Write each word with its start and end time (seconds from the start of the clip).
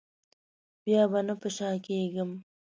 بیا 0.83 1.01
به 1.11 1.19
نه 1.27 1.33
په 1.41 1.47
شا 1.55 1.69
کېږم. 1.85 2.31